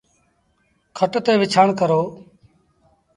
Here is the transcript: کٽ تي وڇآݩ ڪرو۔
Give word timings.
کٽ 0.97 1.13
تي 1.25 1.33
وڇآݩ 1.41 1.75
ڪرو۔ 1.79 2.01